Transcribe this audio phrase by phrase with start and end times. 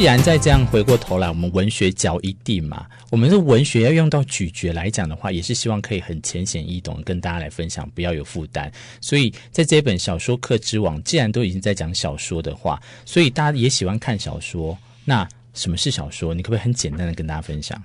[0.00, 8.72] 既然再这样回过头来，我们文学嚼一地嘛，我们的文学要用到咀嚼来讲的话，也是希望可以很浅显易懂，跟大家来分享，不要有负担。
[8.98, 14.74] 所以在这本小说课之王，既然都已经在讲小说的话，所以大家也喜欢看小说。
[15.04, 16.32] 那什么是小说？
[16.32, 17.78] 你可不可以很简单的跟大家分享？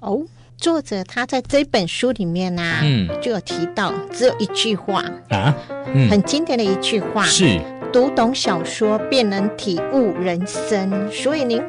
[0.00, 0.22] 哦，
[0.58, 5.56] 作者他在这本书里面呢、啊，嗯，就有提到只有一句话啊，
[5.94, 7.58] 嗯，很经典的一句话是。
[7.94, 11.08] 读懂小说，便能体悟人生。
[11.12, 11.62] 所以您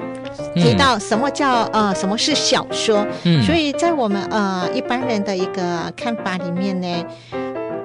[0.55, 3.05] 提到什么叫、嗯、呃，什么是小说？
[3.25, 7.05] 嗯，所以在我们呃一般人的一个看法里面呢，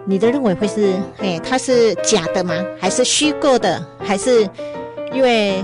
[0.07, 2.55] 你的认为会是，哎，它是假的吗？
[2.81, 3.79] 还是虚构的？
[4.03, 4.49] 还是
[5.13, 5.63] 因为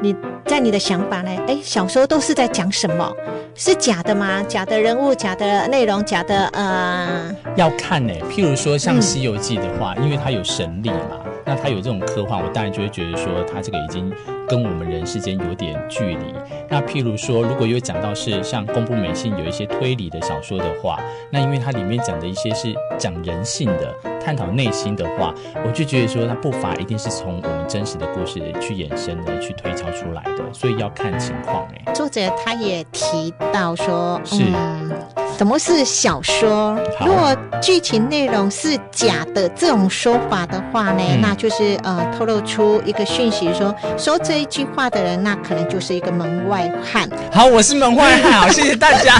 [0.00, 0.12] 你
[0.44, 1.30] 在你的想法呢？
[1.46, 3.08] 哎，小说都是在讲什么？
[3.54, 4.42] 是假的吗？
[4.48, 8.12] 假的人物、假的内容、假的呃，要看呢。
[8.28, 11.21] 譬如说像《西游记》的话，嗯、因为它有神力嘛。
[11.44, 14.12] 那他有这种科幻，我当然就会觉得说，他这个已经
[14.48, 16.34] 跟我们人世间有点距离。
[16.72, 20.98] 那譬如说，如果有讲到是像宫部美幸有一些推理的小说的话，
[21.30, 25.34] 那因为它里面讲的一些是讲人性的、探讨内心的话，
[25.66, 31.68] 我就觉得说，它不乏一定是从我们真实的故事去衍生的、去推敲出来的，所以要看情况。
[31.84, 34.42] 哎，作者他也提到说，是。
[34.42, 34.90] 嗯
[35.38, 36.78] 什么是小说？
[37.00, 47.08] 如果剧情内容是假的这种说法的话呢，嗯、那就是呃透露出一个讯息说，说说这一句话的人，那可能就是一个门外汉。
[47.32, 49.18] 好，我是门外汉，好，谢谢大家。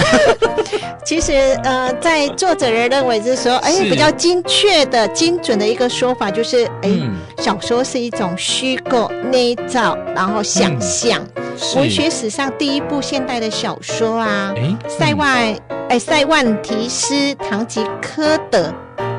[1.05, 11.21] 其实呃，在作者人认为就是说，哎，比较精确的、精准的一个说法就是，哎，嗯、小说是一种虚构、捏造，然后想象。
[11.35, 11.43] 嗯、
[11.75, 14.53] 文学史上第一部现代的小说啊，
[14.87, 15.55] 塞万。
[15.89, 18.73] 哎，塞万提斯、唐吉诃德，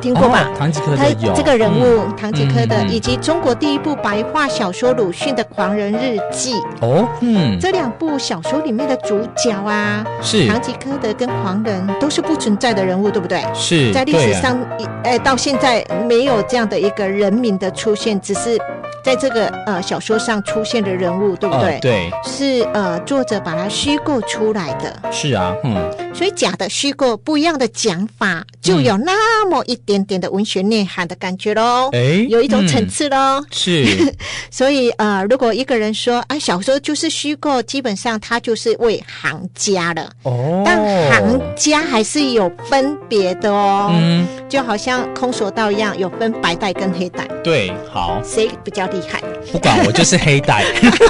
[0.04, 0.46] 听过吧？
[0.46, 13.42] 哦、堂吉诃德有这个人物，嗯、堂吉诃德，嗯、以及中国第一部白话小说鲁迅的《狂人日记》哦，嗯，这两部小说里面的主角啊，是堂吉诃德跟狂人都是不存在的人物，对不对？
[13.54, 14.58] 是在历史上，
[15.04, 18.58] 哎、啊，到现在没有这样的一个人名的出现，只是。
[19.02, 21.74] 在这个呃小说上出现的人物，对不对？
[21.74, 24.96] 呃、对，是呃作者把它虚构出来的。
[25.12, 26.03] 是啊，嗯。
[26.14, 31.90] 所以假的虚构不一样的讲法，就有那么一点点的文学内涵的感觉喽。
[31.92, 33.46] 哎，有一种层次喽、嗯。
[33.50, 34.14] 是。
[34.50, 40.08] 所以呃，如果一个人说啊，小说就是虚构，基本上他就是为行家了。
[40.22, 40.62] 哦。
[40.64, 40.80] 但
[41.10, 43.90] 行家还是有分别的哦。
[43.92, 44.26] 嗯。
[44.48, 47.26] 就好像空手道一样，有分白带跟黑带。
[47.42, 48.22] 对，好。
[48.24, 48.84] 谁比较？
[48.94, 49.20] 厉害，
[49.50, 50.62] 不管我就是黑带。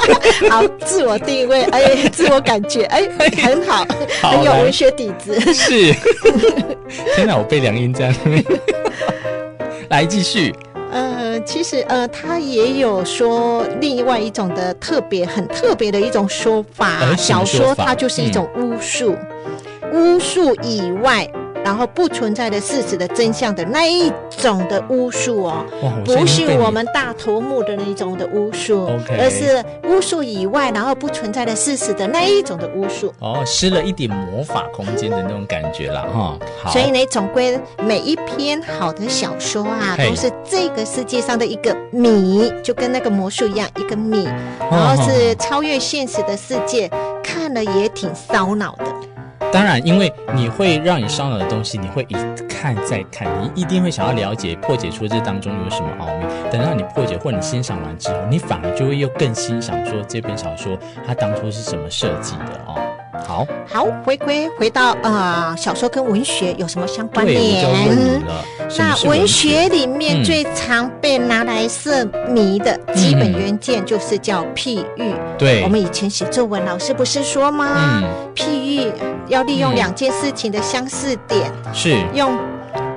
[0.48, 3.02] 好，自我定位，哎，自我感觉，哎，
[3.42, 3.84] 很好，
[4.22, 5.38] 好很有文学底子。
[5.52, 5.92] 是，
[7.14, 8.14] 天哪，我被梁音这样。
[9.90, 10.54] 来继续。
[10.90, 16.98] 呃，其实呃，他也有说另外一种的特别、很特别的一种说法。
[17.00, 19.16] 说法小说它就是一种巫术，
[19.92, 21.28] 嗯、巫术以外。
[21.64, 25.64] 然后不存在的事实的真相的那一种的巫术哦，
[26.04, 28.86] 不是我们大头目的那一种的巫术，
[29.18, 33.12] 而是巫术以外，然后不存在的事实的那一种的巫术。
[33.18, 36.38] 哦，施了一点魔法空间的那种感觉了哈。
[36.62, 44.28] 好，所以呢，总归每一篇好的小说啊，都是这个世界上的一个谜，就跟那个魔术一样，一个谜，
[44.70, 46.90] 然后是超越现实的世界，
[47.22, 48.84] 看了也挺烧脑的。
[49.54, 52.14] 当然，因为你会让你烧脑的东西，你会一
[52.48, 56.26] 看再看，你一定会想要了解、破解出这当中有什么奥秘。
[56.50, 60.76] 等到你破解或你欣赏完之后，你反而就会又更欣赏说这本小说
[61.06, 62.74] 它当初是怎么设计的哦。
[63.26, 68.22] 好，好，回归回到呃，小说跟文学有什么相关联？
[68.76, 75.14] 那文学里面最常被拿来设谜的基本元件就是叫譬喻。
[75.38, 78.02] 对，我们以前写作文，老师不是说吗？
[78.34, 78.92] 譬喻
[79.28, 82.36] 要利用两件事情的相似点，是用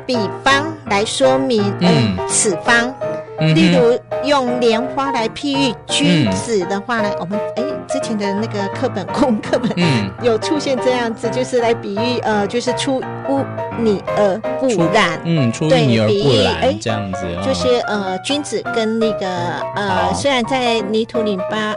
[0.06, 2.94] 比方来说明嗯此方。
[3.40, 7.64] 例如用莲花来譬喻君子的话呢，我们哎。
[7.88, 13.44] 之前的那个课本，公课本，嗯，有出现这样子，就是来比喻，呃，就是出污
[13.80, 19.28] 泥而不染，嗯，出污泥而不染，哎，这样子，就是呃，君子跟那个
[19.76, 21.74] 呃，虽然在泥土里巴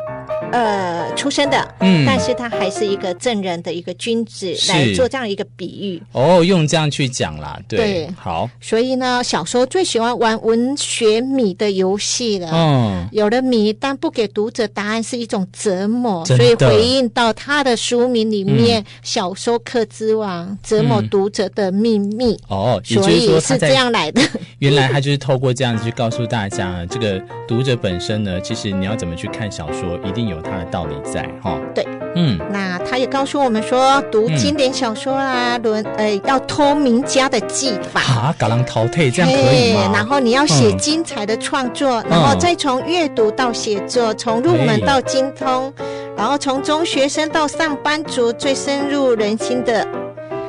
[0.53, 6.03] 呃出身的，嗯，但是他还是一个正人的一个君子来做这样一个比喻。
[6.13, 8.49] 哦，用这样去讲啦，对，对好。
[8.61, 12.51] 所以呢，小时候最喜欢玩文学谜的游戏了。
[12.53, 22.33] 嗯，有了谜，但不给读者答案是一种折磨，所以回应到他的书名里面，嗯《小说课之王》折磨读者的秘密。
[22.49, 24.21] 嗯、哦，所以是这样来的。
[24.59, 31.59] 原来他就是透过这样子去告诉大家，这个读者本身呢，其实你要怎么去看小说，一定有他的道理在哈。
[31.75, 39.91] 对，嗯，那他也告诉我们说，读经典小说啊，论、嗯、呃要偷名家的技法啊，搞人淘汰这样可以吗？
[39.93, 45.73] 然后你要写精彩的创作，嗯、然后再从阅读到写作，从入门到精通，
[46.17, 49.87] 然后从中学生到上班族，最深入人心的，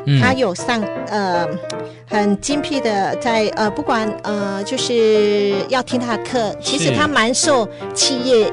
[0.06, 1.48] 嗯、他有上呃。
[2.14, 6.54] 很精辟的在，在呃，不管呃，就是要听他的课。
[6.62, 8.52] 其实他蛮受企业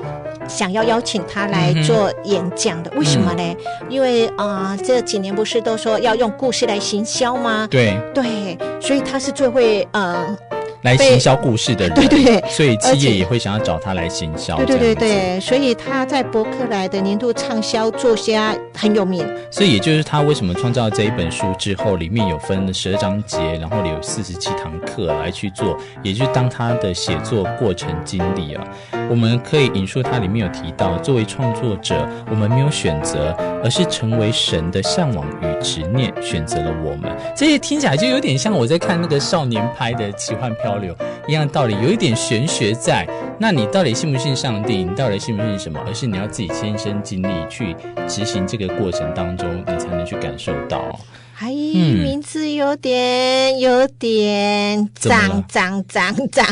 [0.49, 2.91] 想要邀请他来做演讲的。
[2.95, 3.43] 嗯、为什么呢？
[3.43, 7.69] 嗯、因为啊、呃，这几年不是都说要用故事来行销吗？
[7.71, 10.37] 对对，所以他是最会呃。
[10.83, 14.57] 来行销故事的人，对对对，所以企业也会想要找他来行销。
[14.59, 19.27] 对对对对，所以他在博客来的年度畅销作家很有名。
[19.51, 28.65] 所以也就是他为什么创造这一本书之后，里面有分了十二章节，然后有四十七堂课来去做，也就是当他的写作过程经历啊。
[29.11, 33.35] 我们可以引述他里面有提到，作为创作者，我们没有选择，
[33.65, 37.11] 而是成为神的向往与执念选择了我们。
[37.35, 40.68] 这些听起来就有点像我在看那个少年拍的奇幻片。
[40.69, 40.95] 交流
[41.27, 43.09] 一样道理，有一点玄学在。
[43.41, 44.85] 那你到底信不信上帝？
[44.85, 45.81] 你到底信不信什么？
[45.87, 47.75] 而是你要自己亲身经历去
[48.07, 51.01] 执行这个过程当中，你才能去感受到。
[51.39, 56.45] 哎，名字有点有点脏脏脏脏，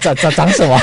[0.00, 0.78] 脏脏脏什么？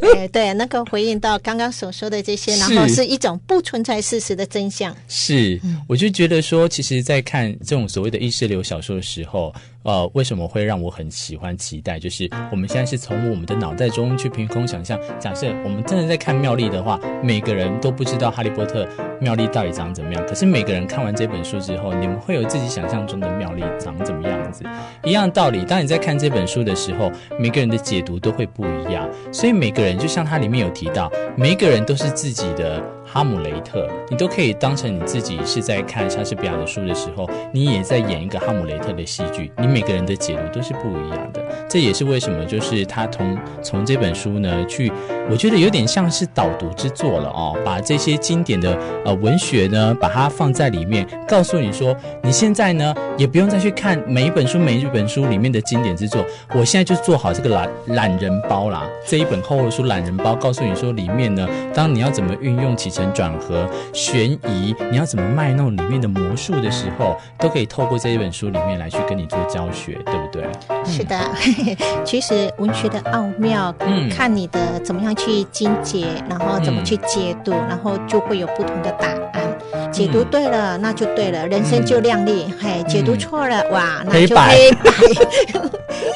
[0.00, 4.94] 对 对，那个回应到刚刚所说的这些，然后是一种不存在事实的真相。
[5.08, 9.52] 是，我就觉得说，其实，在看这种所谓的意识流小说的时候。
[9.84, 11.98] 呃，为什么会让我很喜欢、期待？
[11.98, 14.98] 就是我们现在是从我们的脑袋中去凭空想象。
[15.18, 18.88] 假设我们真的在看妙丽的话，每个人都不知道哈利波特
[19.20, 20.26] 妙丽到底长怎么样。
[20.26, 24.64] 可是每个人看完这本书之后，你们会有自己想象中的妙丽长怎么样子。
[25.04, 29.06] 一样道理，当你在看这本书的时候，每个人的解读都会不一样。
[29.30, 32.82] 所以每个人就像它里面有提到，每个人都是自己的。
[33.06, 39.52] 哈姆雷特，你都可以当成你自己是在看莎士比亚的书的时候，你也在演一个哈姆雷特的戏剧。
[39.58, 44.92] 你每个人的解读都是不一样的，这也是为什么就是他从从这本书呢去，
[45.30, 56.22] 我觉得有点像是导读之作了哦，把这些经典的呃文学呢，把它放在里面，告诉你说，你现在呢也不用再去看每一本书每一本书里面的经典之作，
[56.54, 63.04] 我现在就做好这个懒懒人包啦，这一本厚厚的书懒人包，告诉你说里面呢，当你要怎么运用起承。
[63.14, 70.42] 转合、悬疑，你要怎么卖弄里面的魔术的时候，都可以透过这一本书里面来去跟你做教学，对不对？
[70.84, 71.16] 是的，
[72.04, 79.92] 其实文学的奥妙，嗯，看你的怎么样去精解，然后怎么去解读，然后就会有不同的答案。
[79.92, 84.56] 解读对了，那就对了，人生就亮丽；嘿，解读错了，哇，那就黑白。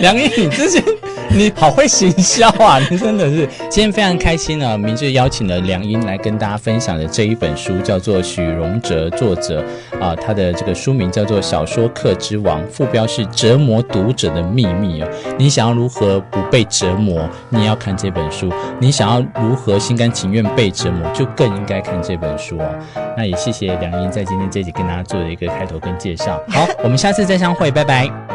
[0.01, 0.83] 梁毅， 你之前。
[1.31, 2.79] 你好会行销啊！
[2.91, 4.77] 你真的是今天非常开心呢、啊。
[4.77, 9.65] 明智邀请了梁英来跟大家分享的这一本书叫做许荣哲作者
[10.01, 15.09] 啊，他的这个书名叫做《小说课之王》，副标是“折磨读者的秘密”啊。
[15.39, 17.29] 你想要如何不被折磨？
[17.51, 18.53] 你要看这本书。
[18.81, 21.09] 你想要如何心甘情愿被折磨？
[21.13, 22.69] 就更应该看这本书哦。
[23.17, 26.41] 那也谢谢梁英在今天这集跟大家做的一个开头跟介绍。
[26.49, 28.28] 好，我们下次再相会，拜拜。